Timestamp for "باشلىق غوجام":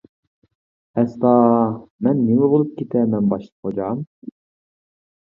3.33-4.01